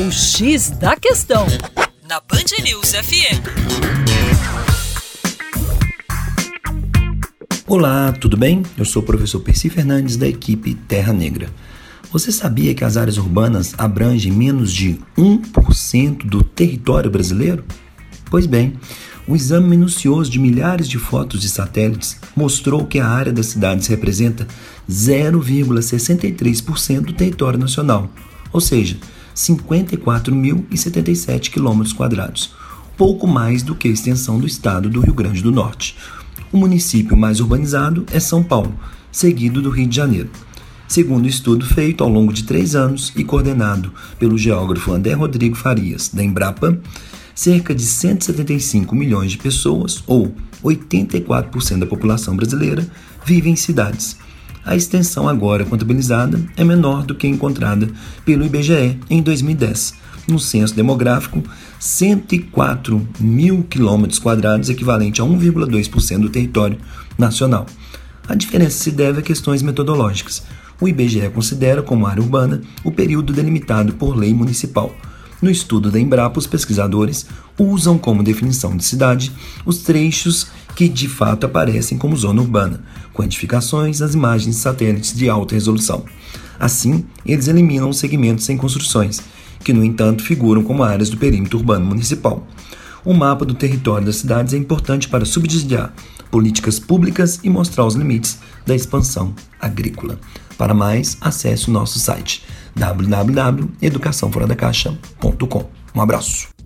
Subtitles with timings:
[0.00, 1.44] O X da Questão,
[2.08, 3.42] na Band News FM.
[7.66, 8.62] Olá, tudo bem?
[8.76, 11.50] Eu sou o professor Percy Fernandes da equipe Terra Negra.
[12.12, 17.64] Você sabia que as áreas urbanas abrangem menos de 1% do território brasileiro?
[18.30, 18.74] Pois bem,
[19.26, 23.88] o exame minucioso de milhares de fotos de satélites mostrou que a área das cidades
[23.88, 24.46] representa
[24.88, 28.08] 0,63% do território nacional,
[28.52, 28.96] ou seja,
[29.38, 31.84] 54.077 km,
[32.96, 35.96] pouco mais do que a extensão do estado do Rio Grande do Norte.
[36.50, 38.74] O município mais urbanizado é São Paulo,
[39.12, 40.28] seguido do Rio de Janeiro.
[40.88, 45.54] Segundo o estudo feito ao longo de três anos e coordenado pelo geógrafo André Rodrigo
[45.54, 46.76] Farias, da Embrapa,
[47.32, 50.34] cerca de 175 milhões de pessoas, ou
[50.64, 52.84] 84% da população brasileira,
[53.24, 54.16] vivem em cidades.
[54.64, 57.88] A extensão agora contabilizada é menor do que encontrada
[58.24, 59.94] pelo IBGE em 2010.
[60.26, 61.42] No censo demográfico,
[61.80, 66.78] 104 mil quilômetros quadrados, equivalente a 1,2% do território
[67.16, 67.64] nacional.
[68.28, 70.42] A diferença se deve a questões metodológicas.
[70.80, 74.94] O IBGE considera como área urbana o período delimitado por lei municipal,
[75.40, 79.32] no estudo da Embrapa, os pesquisadores usam como definição de cidade
[79.64, 82.82] os trechos que de fato aparecem como zona urbana,
[83.14, 86.04] quantificações das imagens de satélites de alta resolução.
[86.58, 89.20] Assim, eles eliminam os segmentos sem construções,
[89.62, 92.46] que no entanto figuram como áreas do perímetro urbano municipal.
[93.04, 95.92] O mapa do território das cidades é importante para subsidiar
[96.30, 100.18] políticas públicas e mostrar os limites da expansão agrícola.
[100.56, 102.44] Para mais, acesse o nosso site
[102.76, 105.64] www.educaçãoforadacaixa.com.
[105.94, 106.57] Um abraço.